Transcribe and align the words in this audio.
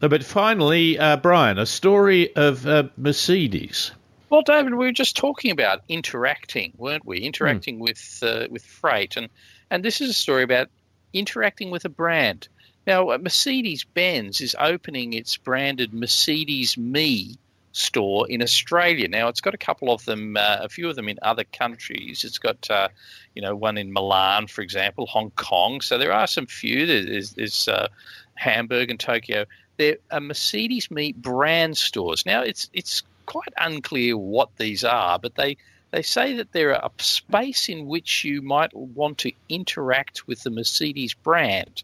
But 0.00 0.24
finally, 0.24 0.98
uh, 0.98 1.18
Brian, 1.18 1.58
a 1.58 1.66
story 1.66 2.34
of 2.34 2.66
uh, 2.66 2.84
Mercedes. 2.96 3.92
Well, 4.30 4.42
David, 4.42 4.72
we 4.72 4.86
were 4.86 4.92
just 4.92 5.16
talking 5.16 5.50
about 5.50 5.82
interacting, 5.88 6.72
weren't 6.78 7.04
we? 7.04 7.18
Interacting 7.18 7.78
mm. 7.78 7.82
with 7.82 8.20
uh, 8.22 8.46
with 8.50 8.64
freight, 8.64 9.16
and 9.16 9.28
and 9.70 9.84
this 9.84 10.00
is 10.00 10.08
a 10.08 10.14
story 10.14 10.42
about 10.42 10.68
interacting 11.12 11.70
with 11.70 11.84
a 11.84 11.90
brand. 11.90 12.48
Now, 12.86 13.10
uh, 13.10 13.18
Mercedes 13.18 13.84
Benz 13.84 14.40
is 14.40 14.56
opening 14.58 15.12
its 15.12 15.36
branded 15.36 15.92
Mercedes 15.92 16.78
Me 16.78 17.36
store 17.72 18.28
in 18.28 18.42
Australia. 18.42 19.06
Now, 19.08 19.28
it's 19.28 19.40
got 19.40 19.54
a 19.54 19.58
couple 19.58 19.92
of 19.92 20.04
them, 20.04 20.36
uh, 20.36 20.58
a 20.60 20.68
few 20.68 20.88
of 20.88 20.96
them 20.96 21.08
in 21.08 21.18
other 21.22 21.44
countries. 21.44 22.24
It's 22.24 22.38
got, 22.38 22.68
uh, 22.70 22.88
you 23.34 23.42
know, 23.42 23.54
one 23.54 23.78
in 23.78 23.92
Milan, 23.92 24.46
for 24.46 24.62
example, 24.62 25.06
Hong 25.06 25.30
Kong. 25.30 25.80
So 25.80 25.98
there 25.98 26.12
are 26.12 26.26
some 26.26 26.46
few. 26.46 26.86
There's, 26.86 27.32
there's 27.32 27.68
uh, 27.68 27.88
Hamburg 28.34 28.90
and 28.90 28.98
Tokyo. 28.98 29.44
They're 29.80 30.20
Mercedes 30.20 30.90
Me 30.90 31.12
brand 31.12 31.78
stores. 31.78 32.26
Now, 32.26 32.42
it's 32.42 32.68
it's 32.74 33.02
quite 33.24 33.54
unclear 33.56 34.14
what 34.14 34.50
these 34.58 34.84
are, 34.84 35.18
but 35.18 35.36
they 35.36 35.56
they 35.90 36.02
say 36.02 36.36
that 36.36 36.52
they're 36.52 36.72
a 36.72 36.90
space 36.98 37.70
in 37.70 37.86
which 37.86 38.22
you 38.22 38.42
might 38.42 38.76
want 38.76 39.16
to 39.18 39.32
interact 39.48 40.26
with 40.26 40.42
the 40.42 40.50
Mercedes 40.50 41.14
brand. 41.14 41.82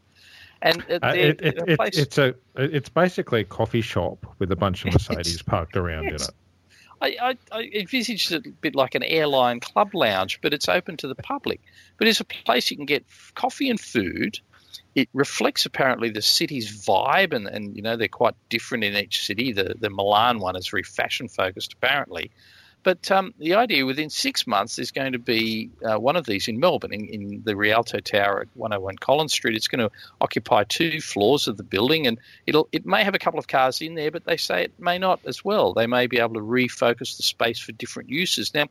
And 0.60 0.82
uh, 0.90 0.98
it, 1.14 1.40
it, 1.40 1.54
it, 1.66 1.78
it's 1.80 2.18
a 2.18 2.34
it's 2.54 2.90
basically 2.90 3.40
a 3.40 3.45
coffee 3.45 3.80
shop 3.80 4.26
with 4.38 4.52
a 4.52 4.56
bunch 4.56 4.84
of 4.84 4.92
Mercedes 4.92 5.40
parked 5.40 5.78
around 5.78 6.09
in 6.09 6.16
it. 6.16 6.30
I, 7.01 7.16
I, 7.20 7.38
I 7.51 7.62
envisage 7.74 8.30
it 8.30 8.46
a 8.46 8.51
bit 8.51 8.74
like 8.74 8.95
an 8.95 9.02
airline 9.02 9.60
club 9.60 9.95
lounge, 9.95 10.40
but 10.42 10.52
it's 10.52 10.68
open 10.68 10.98
to 10.98 11.09
the 11.09 11.15
public. 11.15 11.62
But 11.96 12.09
it's 12.09 12.20
a 12.20 12.24
place 12.24 12.70
you 12.70 12.76
can 12.76 12.84
get 12.84 13.06
coffee 13.34 13.70
and 13.70 13.80
food. 13.80 14.38
It 14.95 15.09
reflects 15.12 15.66
apparently 15.66 16.11
the 16.11 16.23
city's 16.23 16.85
vibe, 16.87 17.33
and, 17.33 17.47
and 17.47 17.77
you 17.77 17.83
know 17.83 17.97
they're 17.97 18.09
quite 18.09 18.35
different 18.48 18.85
in 18.85 18.97
each 18.97 19.25
city. 19.25 19.52
The 19.52 19.75
the 19.79 19.91
Milan 19.91 20.39
one 20.39 20.57
is 20.57 20.69
very 20.69 20.83
fashion 20.83 21.29
focused, 21.29 21.75
apparently, 21.75 22.30
but 22.87 23.10
um, 23.10 23.35
the 23.41 23.55
idea 23.55 23.85
within 23.85 24.10
six 24.10 24.46
months 24.46 24.77
there's 24.77 24.93
going 24.93 25.13
to 25.13 25.18
be 25.18 25.71
uh, 25.85 25.99
one 25.99 26.15
of 26.15 26.24
these 26.24 26.46
in 26.46 26.60
Melbourne, 26.60 26.93
in, 26.93 27.07
in, 27.07 27.43
the 27.45 27.57
Rialto 27.57 27.99
Tower 27.99 28.43
at 28.43 28.49
101 28.55 28.99
Collins 28.99 29.33
Street. 29.33 29.57
It's 29.57 29.66
going 29.66 29.80
to 29.80 29.91
occupy 30.21 30.63
two 30.63 31.01
floors 31.01 31.49
of 31.49 31.57
the 31.57 31.65
building, 31.65 32.07
and 32.07 32.18
it'll 32.46 32.68
it 32.71 32.87
may 32.87 33.02
have 33.02 33.16
a 33.16 33.18
couple 33.18 33.40
of 33.40 33.49
cars 33.49 33.80
in 33.80 33.96
there, 33.96 34.13
but 34.13 34.24
they 34.24 34.37
say 34.37 34.63
it 34.63 34.79
may 34.79 34.99
not 34.99 35.18
as 35.27 35.45
well. 35.45 35.73
They 35.73 35.88
may 35.88 36.07
be 36.07 36.21
able 36.21 36.35
to 36.35 36.40
refocus 36.40 37.16
the 37.16 37.24
space 37.24 37.59
for 37.59 37.73
different 37.73 38.09
uses. 38.09 38.55
Now, 38.55 38.66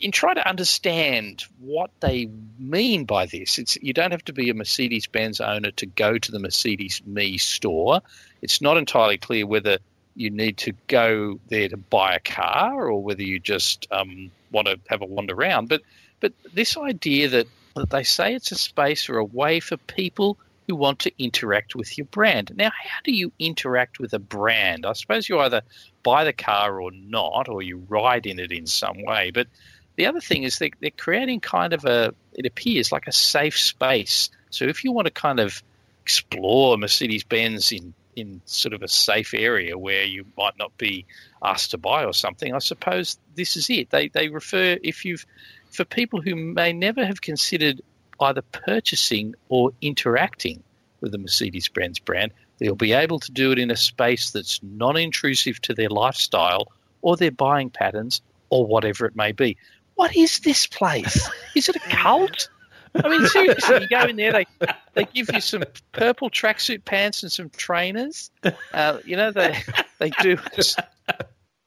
in 0.00 0.12
trying 0.12 0.36
to 0.36 0.48
understand 0.48 1.44
what 1.60 1.90
they 2.00 2.28
mean 2.58 3.04
by 3.04 3.26
this, 3.26 3.58
it's 3.58 3.76
you 3.80 3.92
don't 3.92 4.12
have 4.12 4.24
to 4.24 4.32
be 4.32 4.50
a 4.50 4.54
Mercedes 4.54 5.06
Benz 5.06 5.40
owner 5.40 5.70
to 5.72 5.86
go 5.86 6.18
to 6.18 6.32
the 6.32 6.38
Mercedes 6.38 7.02
Me 7.04 7.38
store. 7.38 8.00
It's 8.42 8.60
not 8.60 8.76
entirely 8.76 9.18
clear 9.18 9.46
whether 9.46 9.78
you 10.14 10.30
need 10.30 10.58
to 10.58 10.72
go 10.86 11.40
there 11.48 11.68
to 11.68 11.76
buy 11.76 12.14
a 12.14 12.20
car 12.20 12.88
or 12.88 13.02
whether 13.02 13.22
you 13.22 13.38
just 13.38 13.86
um, 13.90 14.30
want 14.50 14.66
to 14.66 14.78
have 14.88 15.02
a 15.02 15.06
wander 15.06 15.34
around. 15.34 15.68
But 15.68 15.82
but 16.20 16.32
this 16.52 16.76
idea 16.76 17.28
that, 17.28 17.46
that 17.76 17.90
they 17.90 18.02
say 18.02 18.34
it's 18.34 18.52
a 18.52 18.56
space 18.56 19.08
or 19.08 19.18
a 19.18 19.24
way 19.24 19.60
for 19.60 19.76
people 19.76 20.38
who 20.68 20.76
want 20.76 21.00
to 21.00 21.12
interact 21.18 21.74
with 21.74 21.96
your 21.96 22.04
brand. 22.06 22.52
Now, 22.54 22.70
how 22.70 22.98
do 23.02 23.10
you 23.10 23.32
interact 23.38 23.98
with 23.98 24.12
a 24.12 24.18
brand? 24.18 24.84
I 24.84 24.92
suppose 24.92 25.28
you 25.28 25.40
either 25.40 25.62
buy 26.02 26.24
the 26.24 26.32
car 26.34 26.80
or 26.80 26.90
not, 26.92 27.48
or 27.48 27.62
you 27.62 27.84
ride 27.88 28.26
in 28.26 28.38
it 28.38 28.52
in 28.52 28.66
some 28.66 29.02
way. 29.02 29.30
But 29.32 29.48
the 29.96 30.06
other 30.06 30.20
thing 30.20 30.42
is 30.42 30.58
they, 30.58 30.70
they're 30.80 30.90
creating 30.90 31.40
kind 31.40 31.72
of 31.72 31.86
a, 31.86 32.14
it 32.34 32.44
appears 32.44 32.92
like 32.92 33.06
a 33.06 33.12
safe 33.12 33.58
space. 33.58 34.28
So 34.50 34.66
if 34.66 34.84
you 34.84 34.92
want 34.92 35.06
to 35.06 35.12
kind 35.12 35.40
of 35.40 35.62
explore 36.02 36.76
Mercedes 36.76 37.24
Benz 37.24 37.72
in 37.72 37.94
in 38.14 38.40
sort 38.46 38.72
of 38.72 38.82
a 38.82 38.88
safe 38.88 39.32
area 39.32 39.78
where 39.78 40.04
you 40.04 40.24
might 40.36 40.58
not 40.58 40.76
be 40.76 41.06
asked 41.40 41.70
to 41.70 41.78
buy 41.78 42.04
or 42.04 42.12
something, 42.12 42.52
I 42.52 42.58
suppose 42.58 43.16
this 43.36 43.56
is 43.56 43.70
it. 43.70 43.90
They 43.90 44.08
they 44.08 44.28
refer 44.28 44.76
if 44.82 45.04
you've 45.04 45.24
for 45.70 45.84
people 45.84 46.20
who 46.20 46.34
may 46.34 46.72
never 46.72 47.04
have 47.06 47.20
considered 47.20 47.80
either 48.20 48.42
purchasing 48.42 49.34
or 49.48 49.72
interacting 49.80 50.62
with 51.00 51.12
the 51.12 51.18
Mercedes 51.18 51.68
Benz 51.68 51.98
brand, 51.98 52.32
they'll 52.58 52.74
be 52.74 52.92
able 52.92 53.20
to 53.20 53.32
do 53.32 53.52
it 53.52 53.58
in 53.58 53.70
a 53.70 53.76
space 53.76 54.30
that's 54.30 54.60
non-intrusive 54.62 55.60
to 55.62 55.74
their 55.74 55.88
lifestyle 55.88 56.68
or 57.02 57.16
their 57.16 57.30
buying 57.30 57.70
patterns 57.70 58.20
or 58.50 58.66
whatever 58.66 59.06
it 59.06 59.14
may 59.14 59.32
be. 59.32 59.56
What 59.94 60.16
is 60.16 60.40
this 60.40 60.66
place? 60.66 61.28
Is 61.54 61.68
it 61.68 61.76
a 61.76 61.80
cult? 61.80 62.48
I 62.94 63.08
mean, 63.08 63.26
seriously, 63.26 63.82
you 63.82 63.88
go 63.88 64.04
in 64.04 64.16
there, 64.16 64.32
they 64.32 64.46
they 64.94 65.04
give 65.04 65.30
you 65.32 65.40
some 65.40 65.62
purple 65.92 66.30
tracksuit 66.30 66.84
pants 66.84 67.22
and 67.22 67.30
some 67.30 67.50
trainers. 67.50 68.30
Uh, 68.72 68.98
you 69.04 69.16
know, 69.16 69.30
they 69.30 69.56
they 69.98 70.10
do 70.10 70.38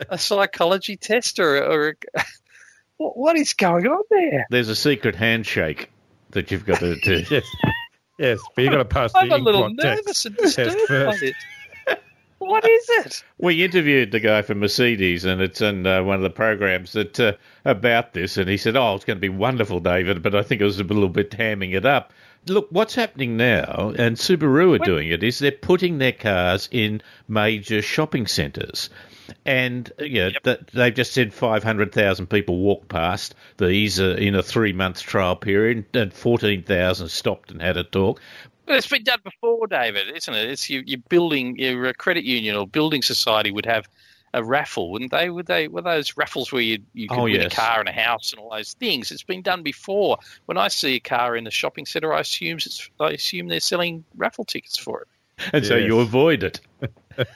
a 0.09 0.17
psychology 0.17 0.97
test 0.97 1.39
or, 1.39 1.63
or 1.63 1.97
a, 2.15 2.23
what 2.97 3.37
is 3.37 3.53
going 3.53 3.87
on 3.87 4.03
there? 4.09 4.47
There's 4.49 4.69
a 4.69 4.75
secret 4.75 5.15
handshake 5.15 5.89
that 6.31 6.51
you've 6.51 6.65
got 6.65 6.79
to 6.79 6.95
do. 7.03 7.23
yes, 7.29 7.45
yes, 8.17 8.39
but 8.55 8.61
you've 8.63 8.71
got 8.71 8.77
to 8.77 8.85
pass 8.85 9.11
I'm 9.15 9.29
the 9.29 9.35
a 9.35 9.37
little 9.37 9.69
nervous 9.69 10.25
and 10.25 10.35
disturbed 10.35 10.77
by 10.89 11.17
it. 11.21 11.35
What 12.39 12.67
is 12.67 12.89
it? 12.89 13.23
We 13.37 13.63
interviewed 13.63 14.11
the 14.11 14.19
guy 14.19 14.41
from 14.41 14.61
Mercedes, 14.61 15.25
and 15.25 15.41
it's 15.41 15.61
in 15.61 15.85
uh, 15.85 16.01
one 16.01 16.15
of 16.15 16.23
the 16.23 16.31
programs 16.31 16.93
that 16.93 17.19
uh, 17.19 17.33
about 17.65 18.13
this, 18.13 18.35
and 18.37 18.49
he 18.49 18.57
said, 18.57 18.75
"Oh, 18.75 18.95
it's 18.95 19.05
going 19.05 19.17
to 19.17 19.21
be 19.21 19.29
wonderful, 19.29 19.79
David," 19.79 20.23
but 20.23 20.33
I 20.33 20.41
think 20.41 20.59
it 20.59 20.65
was 20.65 20.79
a 20.79 20.83
little 20.83 21.07
bit 21.07 21.29
hamming 21.29 21.75
it 21.75 21.85
up. 21.85 22.13
Look, 22.47 22.67
what's 22.71 22.95
happening 22.95 23.37
now, 23.37 23.93
and 23.95 24.17
Subaru 24.17 24.63
are 24.63 24.79
what? 24.79 24.83
doing 24.83 25.09
it, 25.09 25.21
is 25.21 25.37
they're 25.37 25.51
putting 25.51 25.99
their 25.99 26.11
cars 26.13 26.67
in 26.71 27.03
major 27.27 27.83
shopping 27.83 28.25
centres. 28.25 28.89
And 29.45 29.91
uh, 29.99 30.05
yeah, 30.05 30.29
yep. 30.43 30.71
they've 30.73 30.93
just 30.93 31.13
said 31.13 31.33
500,000 31.33 32.27
people 32.27 32.57
walked 32.57 32.89
past 32.89 33.35
these 33.57 33.99
uh, 33.99 34.15
in 34.17 34.35
a 34.35 34.43
three 34.43 34.73
month 34.73 35.01
trial 35.01 35.35
period, 35.35 35.85
and 35.93 36.13
14,000 36.13 37.09
stopped 37.09 37.51
and 37.51 37.61
had 37.61 37.77
a 37.77 37.83
talk. 37.83 38.21
Well, 38.67 38.77
it's 38.77 38.87
been 38.87 39.03
done 39.03 39.19
before, 39.23 39.67
David, 39.67 40.15
isn't 40.15 40.33
it? 40.33 40.49
It's 40.49 40.69
you, 40.69 40.83
you're 40.85 41.01
building 41.09 41.57
your 41.57 41.93
credit 41.93 42.23
union 42.23 42.55
or 42.55 42.67
building 42.67 43.01
society 43.01 43.51
would 43.51 43.65
have 43.65 43.87
a 44.33 44.43
raffle, 44.43 44.91
wouldn't 44.91 45.11
they? 45.11 45.29
Would 45.29 45.47
they? 45.47 45.67
Were 45.67 45.81
those 45.81 46.15
raffles 46.15 46.51
where 46.51 46.61
you 46.61 46.79
you 46.93 47.07
could 47.07 47.17
oh, 47.17 47.23
win 47.23 47.41
yes. 47.41 47.51
a 47.51 47.55
car 47.55 47.79
and 47.79 47.89
a 47.89 47.91
house 47.91 48.31
and 48.31 48.39
all 48.39 48.51
those 48.51 48.73
things? 48.73 49.11
It's 49.11 49.23
been 49.23 49.41
done 49.41 49.63
before. 49.63 50.19
When 50.45 50.57
I 50.57 50.69
see 50.69 50.95
a 50.95 50.99
car 50.99 51.35
in 51.35 51.47
a 51.47 51.51
shopping 51.51 51.85
centre, 51.85 52.13
I 52.13 52.21
assume 52.21 52.57
it's 52.57 52.89
I 52.99 53.11
assume 53.11 53.47
they're 53.47 53.59
selling 53.59 54.05
raffle 54.15 54.45
tickets 54.45 54.77
for 54.77 55.01
it. 55.01 55.07
And 55.53 55.63
yes. 55.63 55.67
so 55.67 55.75
you 55.75 55.99
avoid 55.99 56.43
it. 56.43 56.59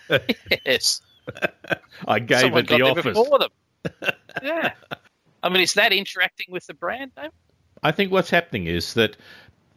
yes. 0.66 1.01
I 2.08 2.19
gave 2.19 2.41
Someone 2.41 2.63
it 2.63 2.68
the 2.69 2.81
office. 2.81 3.03
before 3.03 3.40
them. 3.40 4.13
yeah. 4.44 4.74
I 5.44 5.50
mean, 5.50 5.62
is 5.62 5.74
that 5.74 5.94
interacting 5.94 6.47
with 6.50 6.66
the 6.68 6.74
brand, 6.74 7.12
David? 7.16 7.31
I 7.84 7.91
think 7.91 8.12
what's 8.12 8.30
happening 8.30 8.68
is 8.68 8.96
that 8.96 9.16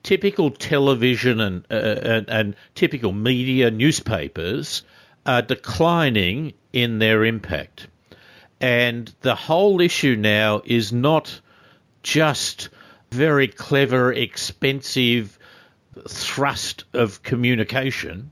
typical 0.03 0.51
television 0.51 1.41
and, 1.41 1.65
uh, 1.71 1.75
and, 2.03 2.29
and 2.31 2.57
typical 2.75 3.13
media 3.13 3.71
newspapers 3.71 4.83
are 5.27 5.43
declining 5.43 6.55
in 6.73 6.99
their 6.99 7.25
impact. 7.25 7.89
And 8.61 9.13
the 9.21 9.35
whole 9.35 9.81
issue 9.81 10.17
now 10.17 10.63
is 10.65 10.93
not 10.93 11.41
just 12.03 12.71
very 13.11 13.49
clever, 13.49 14.13
expensive 14.13 15.39
thrust 16.09 16.85
of 16.93 17.23
communication. 17.23 18.31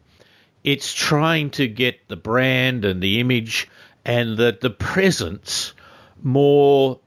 It's 0.66 0.92
trying 0.92 1.50
to 1.50 1.68
get 1.68 2.08
the 2.08 2.16
brand 2.16 2.84
and 2.84 3.00
the 3.00 3.20
image 3.20 3.68
and 4.04 4.36
the, 4.36 4.58
the 4.60 4.68
presence 4.68 5.72
more 6.20 6.98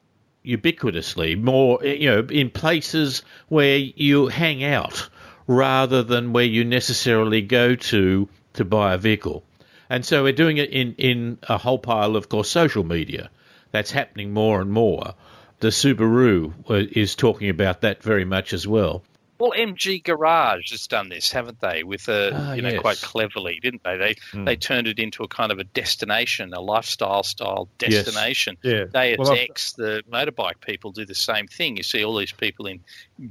ubiquitously, 0.46 1.38
more 1.38 1.84
eh, 1.84 1.96
you 1.96 2.10
know, 2.10 2.26
in 2.30 2.52
places 2.52 3.22
where 3.50 3.76
you 3.76 4.28
hang 4.28 4.64
out 4.64 5.10
rather 5.46 6.04
than 6.04 6.32
where 6.32 6.46
you 6.46 6.64
necessarily 6.64 7.42
go 7.42 7.76
to 7.76 8.30
to 8.54 8.64
buy 8.64 8.94
a 8.94 8.98
vehicle. 8.98 9.44
And 9.90 10.06
so 10.06 10.24
we're 10.24 10.32
doing 10.32 10.56
it 10.56 10.70
in, 10.70 10.96
in 10.98 11.40
a 11.44 11.58
whole 11.58 11.80
pile 11.80 12.16
of 12.16 12.30
course 12.30 12.50
social 12.50 12.86
media. 12.86 13.30
That's 13.72 13.92
happening 13.92 14.32
more 14.32 14.62
and 14.62 14.72
more. 14.72 15.16
The 15.60 15.68
Subaru 15.68 16.54
uh, 16.70 16.88
is 16.94 17.14
talking 17.14 17.50
about 17.50 17.82
that 17.82 18.04
very 18.04 18.24
much 18.24 18.54
as 18.54 18.66
well. 18.66 19.04
Well, 19.40 19.54
MG 19.56 20.04
Garage 20.04 20.72
has 20.72 20.88
done 20.88 21.08
this, 21.08 21.32
haven't 21.32 21.62
they? 21.62 21.84
With 21.84 22.10
a 22.10 22.32
ah, 22.34 22.54
you 22.54 22.62
know 22.62 22.70
yes. 22.70 22.82
quite 22.82 22.98
cleverly, 22.98 23.60
didn't 23.62 23.84
they? 23.84 23.98
They 23.98 24.16
mm. 24.34 24.46
they 24.46 24.58
turned 24.58 24.88
it 24.88 25.00
into 25.00 25.24
a 25.24 25.30
kind 25.30 25.54
of 25.54 25.60
a 25.60 25.64
destination, 25.64 26.54
a 26.54 26.60
lifestyle 26.60 27.24
style 27.24 27.70
destination. 27.78 28.58
Yes. 28.62 28.90
Yeah. 28.94 29.16
Deus 29.16 29.18
well, 29.18 29.32
Ex, 29.32 29.72
the 29.74 30.04
motorbike 30.12 30.60
people 30.60 30.92
do 30.92 31.06
the 31.06 31.16
same 31.16 31.48
thing. 31.48 31.78
You 31.78 31.84
see 31.84 32.04
all 32.04 32.18
these 32.18 32.34
people 32.34 32.66
in 32.66 32.82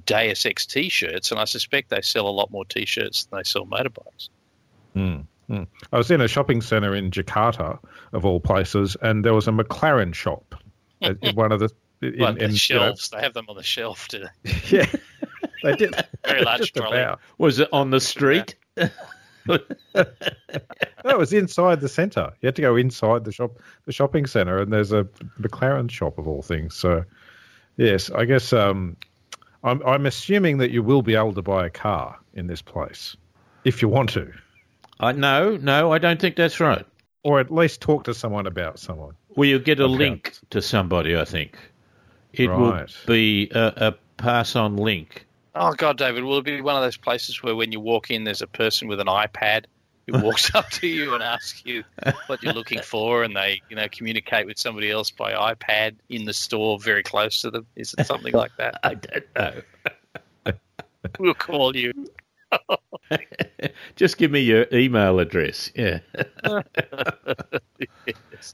Deus 0.06 0.46
Ex 0.46 0.64
t-shirts, 0.64 1.30
and 1.30 1.38
I 1.38 1.44
suspect 1.44 1.90
they 1.90 2.00
sell 2.00 2.26
a 2.26 2.30
lot 2.30 2.50
more 2.50 2.64
t-shirts 2.64 3.24
than 3.24 3.40
they 3.40 3.44
sell 3.44 3.66
motorbikes. 3.66 4.30
Mm. 4.96 5.26
Mm. 5.50 5.66
I 5.92 5.98
was 5.98 6.10
in 6.10 6.22
a 6.22 6.28
shopping 6.28 6.62
centre 6.62 6.94
in 6.94 7.10
Jakarta, 7.10 7.78
of 8.14 8.24
all 8.24 8.40
places, 8.40 8.96
and 9.00 9.22
there 9.22 9.34
was 9.34 9.46
a 9.46 9.50
McLaren 9.50 10.14
shop. 10.14 10.54
one 11.34 11.52
of 11.52 11.60
the 11.60 11.70
in, 12.00 12.14
well, 12.18 12.36
in, 12.36 12.54
shelves. 12.54 13.10
You 13.10 13.16
know, 13.16 13.20
they 13.20 13.24
have 13.24 13.34
them 13.34 13.46
on 13.48 13.56
the 13.56 13.62
shelf. 13.62 14.08
Do 14.08 14.20
they? 14.20 14.52
Yeah. 14.78 14.86
They 15.62 15.74
did. 15.76 15.94
Very 16.26 16.42
large 16.44 16.72
trolley. 16.72 17.04
Was 17.38 17.58
it 17.58 17.68
on 17.72 17.90
the 17.90 18.00
street? 18.00 18.54
No, 21.04 21.10
it 21.10 21.18
was 21.18 21.32
inside 21.32 21.80
the 21.80 21.88
centre. 21.88 22.32
You 22.40 22.48
had 22.48 22.56
to 22.56 22.62
go 22.62 22.76
inside 22.76 23.24
the 23.24 23.32
shop, 23.32 23.58
the 23.86 23.92
shopping 23.92 24.26
centre, 24.26 24.58
and 24.60 24.72
there's 24.72 24.92
a 24.92 25.04
McLaren 25.40 25.90
shop 25.90 26.18
of 26.18 26.28
all 26.28 26.42
things. 26.42 26.74
So, 26.74 27.04
yes, 27.76 28.10
I 28.10 28.24
guess 28.24 28.52
um, 28.52 28.96
I'm, 29.64 29.82
I'm 29.86 30.06
assuming 30.06 30.58
that 30.58 30.70
you 30.70 30.82
will 30.82 31.02
be 31.02 31.14
able 31.14 31.32
to 31.34 31.42
buy 31.42 31.66
a 31.66 31.70
car 31.70 32.18
in 32.34 32.46
this 32.46 32.60
place 32.62 33.16
if 33.64 33.80
you 33.82 33.88
want 33.88 34.10
to, 34.10 34.32
I 35.00 35.12
no, 35.12 35.56
no, 35.56 35.92
I 35.92 35.98
don't 35.98 36.20
think 36.20 36.36
that's 36.36 36.60
right. 36.60 36.84
or 37.22 37.40
at 37.40 37.50
least 37.50 37.80
talk 37.80 38.04
to 38.04 38.14
someone 38.14 38.46
about 38.46 38.78
someone. 38.78 39.14
Well, 39.30 39.48
you 39.48 39.58
get 39.58 39.80
a 39.80 39.84
Okay. 39.84 39.94
link 39.96 40.34
to 40.50 40.60
somebody. 40.60 41.16
I 41.16 41.24
think 41.24 41.56
it 42.32 42.48
Right. 42.48 42.58
will 42.58 42.86
be 43.06 43.50
a, 43.52 43.72
a 43.88 43.94
pass-on 44.16 44.76
link. 44.76 45.26
Oh 45.54 45.72
God, 45.72 45.98
David, 45.98 46.24
will 46.24 46.38
it 46.38 46.44
be 46.44 46.60
one 46.60 46.76
of 46.76 46.82
those 46.82 46.96
places 46.96 47.42
where 47.42 47.56
when 47.56 47.72
you 47.72 47.80
walk 47.80 48.10
in, 48.10 48.24
there's 48.24 48.42
a 48.42 48.46
person 48.46 48.88
with 48.88 49.00
an 49.00 49.06
iPad 49.06 49.64
who 50.06 50.18
walks 50.22 50.54
up 50.54 50.68
to 50.70 50.86
you 50.86 51.14
and 51.14 51.22
asks 51.22 51.62
you 51.64 51.84
what 52.26 52.42
you're 52.42 52.52
looking 52.52 52.80
for, 52.80 53.22
and 53.22 53.36
they, 53.36 53.60
you 53.68 53.76
know, 53.76 53.86
communicate 53.90 54.46
with 54.46 54.58
somebody 54.58 54.90
else 54.90 55.10
by 55.10 55.32
iPad 55.32 55.96
in 56.08 56.24
the 56.24 56.34
store 56.34 56.78
very 56.78 57.02
close 57.02 57.40
to 57.42 57.50
them? 57.50 57.66
Is 57.76 57.94
it 57.98 58.06
something 58.06 58.32
like 58.34 58.52
that? 58.58 58.78
I 58.84 58.94
don't 58.94 59.24
know. 59.36 59.62
We'll 61.18 61.32
call 61.32 61.76
you. 61.76 61.92
Just 63.96 64.18
give 64.18 64.30
me 64.30 64.40
your 64.40 64.66
email 64.72 65.20
address. 65.20 65.70
Yeah. 65.74 66.00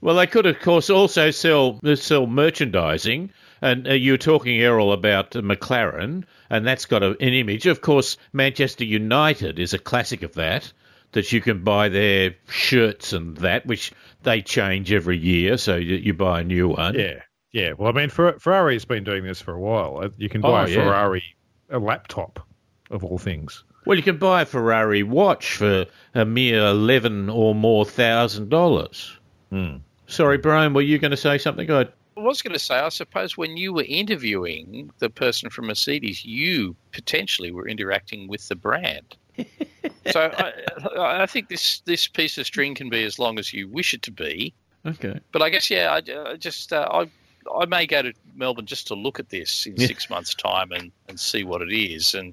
Well, 0.02 0.17
they 0.17 0.26
could, 0.26 0.46
of 0.46 0.61
course, 0.61 0.91
also 0.91 1.31
sell 1.31 1.81
sell 1.96 2.26
merchandising. 2.26 3.31
And 3.64 3.88
uh, 3.88 3.93
you 3.94 4.12
were 4.12 4.19
talking, 4.19 4.61
Errol, 4.61 4.93
about 4.93 5.34
uh, 5.34 5.40
McLaren, 5.40 6.25
and 6.50 6.66
that's 6.66 6.84
got 6.84 7.02
a, 7.02 7.11
an 7.20 7.32
image. 7.32 7.66
Of 7.66 7.81
course, 7.81 8.16
Manchester 8.32 8.84
United 8.84 9.58
is 9.58 9.72
a 9.72 9.78
classic 9.78 10.22
of 10.22 10.34
that. 10.34 10.72
That 11.12 11.32
you 11.32 11.40
can 11.40 11.62
buy 11.64 11.88
their 11.88 12.34
shirts 12.49 13.12
and 13.12 13.37
that, 13.38 13.64
which 13.66 13.93
they 14.25 14.43
change 14.43 14.93
every 14.93 15.16
year, 15.16 15.56
so 15.56 15.76
you, 15.76 15.94
you 15.94 16.12
buy 16.12 16.40
a 16.40 16.44
new 16.44 16.69
one. 16.69 16.94
Yeah, 16.99 17.22
yeah. 17.52 17.72
Well, 17.78 17.88
I 17.88 17.93
mean, 17.93 18.11
Fer- 18.11 18.38
Ferrari's 18.40 18.84
been 18.84 19.05
doing 19.05 19.22
this 19.25 19.40
for 19.40 19.52
a 19.55 19.61
while. 19.61 19.99
Uh, 20.02 20.08
You 20.19 20.28
can 20.28 20.40
buy 20.40 20.62
Oh, 20.62 20.64
a 20.64 20.69
yeah. 20.69 20.75
Ferrari, 20.82 21.22
a 21.70 21.78
laptop, 21.78 22.44
of 22.90 23.05
all 23.05 23.19
things. 23.19 23.62
Well, 23.87 23.96
you 23.96 24.02
can 24.02 24.17
buy 24.19 24.43
a 24.43 24.44
Ferrari 24.44 25.05
watch 25.05 25.56
for 25.56 25.87
a 26.17 26.25
mere 26.25 26.67
eleven 26.67 27.31
or 27.31 27.55
more 27.55 27.84
thousand 27.84 28.49
dollars. 28.49 29.17
Hmm. 29.50 29.76
Sorry, 30.08 30.37
Brian, 30.38 30.75
were 30.75 30.82
you 30.82 30.99
going 30.99 31.12
to 31.12 31.17
say 31.17 31.38
something? 31.38 31.70
I 31.70 31.87
I 32.16 32.20
was 32.20 32.43
going 32.43 32.52
to 32.52 32.58
say, 32.58 32.76
I 32.76 32.88
suppose 32.90 33.37
when 33.37 33.56
you 33.56 33.72
were 33.72 33.84
interviewing 33.87 34.90
the 34.99 35.11
person 35.11 35.50
from 35.50 35.66
Mercedes, 35.66 36.25
you 36.25 36.76
potentially 36.93 37.50
were 37.50 37.66
interacting 37.69 38.28
with 38.28 38.46
the 38.49 38.55
brand. 38.55 39.16
so 40.11 40.31
I, 40.37 41.22
I 41.22 41.26
think 41.26 41.49
this 41.49 41.81
this 41.81 42.06
piece 42.06 42.38
of 42.38 42.46
string 42.46 42.75
can 42.75 42.88
be 42.88 43.02
as 43.05 43.19
long 43.19 43.38
as 43.38 43.52
you 43.52 43.69
wish 43.69 43.94
it 43.94 44.02
to 44.02 44.12
be. 44.12 44.55
okay. 44.87 45.19
But 45.32 45.43
I 45.43 45.50
guess 45.50 45.70
yeah, 45.70 45.93
I, 45.93 46.31
I 46.31 46.37
just 46.37 46.72
uh, 46.72 46.88
I 46.90 47.08
I 47.61 47.66
may 47.66 47.87
go 47.87 48.02
to 48.02 48.12
Melbourne 48.37 48.67
just 48.67 48.87
to 48.88 48.94
look 48.94 49.19
at 49.19 49.31
this 49.31 49.67
in 49.67 49.75
Yeah. 49.76 49.87
six 49.87 50.08
months' 50.08 50.34
time 50.34 50.70
and, 50.72 50.93
and 51.08 51.19
see 51.19 51.43
what 51.44 51.62
it 51.62 51.72
is 51.72 52.14
and 52.14 52.32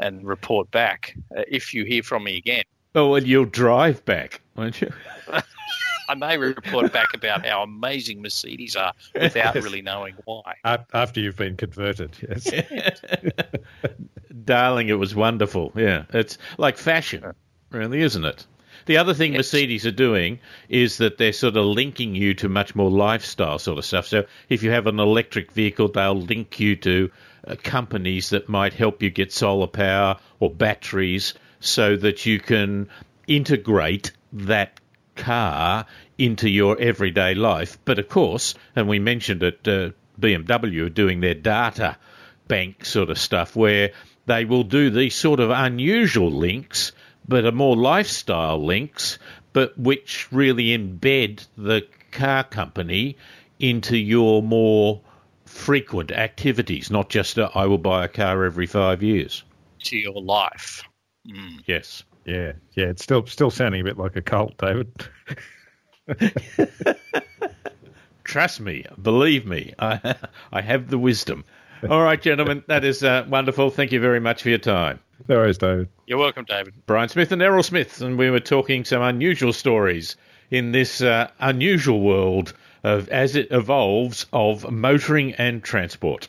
and 0.00 0.24
report 0.26 0.70
back 0.70 1.14
uh, 1.36 1.42
if 1.48 1.74
you 1.74 1.84
hear 1.84 2.02
from 2.02 2.24
me 2.24 2.36
again. 2.38 2.64
Oh, 2.94 3.10
well, 3.10 3.22
you'll 3.22 3.44
drive 3.44 4.02
back, 4.04 4.40
won't 4.56 4.80
you? 4.80 4.90
I 6.08 6.14
may 6.14 6.38
report 6.38 6.92
back 6.92 7.14
about 7.14 7.44
how 7.44 7.62
amazing 7.62 8.22
Mercedes 8.22 8.76
are 8.76 8.94
without 9.14 9.54
really 9.54 9.82
knowing 9.82 10.14
why. 10.24 10.54
After 10.64 11.20
you've 11.20 11.36
been 11.36 11.56
converted, 11.56 12.16
yes. 12.26 12.50
Darling, 14.44 14.88
it 14.88 14.94
was 14.94 15.14
wonderful. 15.14 15.72
Yeah, 15.74 16.04
it's 16.12 16.38
like 16.56 16.78
fashion, 16.78 17.32
really, 17.70 18.00
isn't 18.00 18.24
it? 18.24 18.46
The 18.86 18.96
other 18.96 19.12
thing 19.12 19.32
Yes. 19.32 19.40
Mercedes 19.40 19.84
are 19.84 19.90
doing 19.90 20.38
is 20.70 20.96
that 20.96 21.18
they're 21.18 21.34
sort 21.34 21.58
of 21.58 21.64
linking 21.66 22.14
you 22.14 22.32
to 22.34 22.48
much 22.48 22.74
more 22.74 22.90
lifestyle 22.90 23.58
sort 23.58 23.76
of 23.76 23.84
stuff. 23.84 24.06
So 24.06 24.24
if 24.48 24.62
you 24.62 24.70
have 24.70 24.86
an 24.86 24.98
electric 24.98 25.52
vehicle, 25.52 25.88
they'll 25.88 26.14
link 26.14 26.58
you 26.58 26.74
to 26.76 27.10
uh, 27.46 27.56
companies 27.62 28.30
that 28.30 28.48
might 28.48 28.72
help 28.72 29.02
you 29.02 29.10
get 29.10 29.30
solar 29.30 29.66
power 29.66 30.16
or 30.40 30.50
batteries 30.50 31.34
so 31.60 31.96
that 31.96 32.24
you 32.24 32.40
can 32.40 32.88
integrate 33.26 34.12
that 34.32 34.80
car 35.18 35.86
into 36.16 36.48
your 36.48 36.78
everyday 36.80 37.34
life. 37.34 37.78
But 37.84 37.98
of 37.98 38.08
course, 38.08 38.54
and 38.74 38.88
we 38.88 38.98
mentioned 38.98 39.42
it, 39.42 39.66
uh, 39.66 39.90
BMW 40.20 40.86
are 40.86 40.88
doing 40.88 41.20
their 41.20 41.34
data 41.34 41.96
bank 42.48 42.84
sort 42.84 43.10
of 43.10 43.18
stuff 43.18 43.54
where 43.54 43.92
they 44.26 44.44
will 44.44 44.64
do 44.64 44.90
these 44.90 45.14
sort 45.14 45.40
of 45.40 45.50
unusual 45.50 46.30
links, 46.30 46.92
but 47.26 47.44
are 47.44 47.52
more 47.52 47.76
lifestyle 47.76 48.64
links, 48.64 49.18
but 49.52 49.78
which 49.78 50.28
really 50.32 50.76
embed 50.76 51.46
the 51.56 51.86
car 52.10 52.44
company 52.44 53.16
into 53.58 53.96
your 53.96 54.42
more 54.42 55.00
frequent 55.44 56.12
activities, 56.12 56.90
not 56.90 57.08
just 57.08 57.38
a, 57.38 57.50
I 57.54 57.66
will 57.66 57.78
buy 57.78 58.04
a 58.04 58.08
car 58.08 58.44
every 58.44 58.66
five 58.66 59.02
years. 59.02 59.42
To 59.84 59.96
your 59.96 60.20
life. 60.20 60.82
Mm. 61.28 61.62
Yes. 61.66 62.04
Yeah, 62.28 62.52
yeah. 62.74 62.86
It's 62.86 63.02
still 63.02 63.26
still 63.26 63.50
sounding 63.50 63.80
a 63.80 63.84
bit 63.84 63.98
like 63.98 64.16
a 64.16 64.22
cult, 64.22 64.56
David. 64.58 64.92
Trust 68.24 68.60
me, 68.60 68.84
believe 69.00 69.46
me, 69.46 69.72
I, 69.78 70.14
I 70.52 70.60
have 70.60 70.90
the 70.90 70.98
wisdom. 70.98 71.44
All 71.88 72.02
right, 72.02 72.20
gentlemen, 72.20 72.64
that 72.66 72.84
is 72.84 73.02
uh, 73.02 73.24
wonderful. 73.28 73.70
Thank 73.70 73.92
you 73.92 74.00
very 74.00 74.20
much 74.20 74.42
for 74.42 74.50
your 74.50 74.58
time. 74.58 74.98
No 75.28 75.36
worries, 75.36 75.58
David. 75.58 75.88
You're 76.06 76.18
welcome, 76.18 76.44
David. 76.44 76.74
Brian 76.86 77.08
Smith 77.08 77.32
and 77.32 77.40
Errol 77.40 77.62
Smith, 77.62 78.00
and 78.00 78.18
we 78.18 78.30
were 78.30 78.40
talking 78.40 78.84
some 78.84 79.00
unusual 79.00 79.52
stories 79.52 80.16
in 80.50 80.72
this 80.72 81.00
uh, 81.00 81.30
unusual 81.38 82.00
world 82.00 82.52
of 82.84 83.08
as 83.08 83.36
it 83.36 83.48
evolves 83.50 84.26
of 84.32 84.70
motoring 84.70 85.34
and 85.34 85.62
transport. 85.62 86.26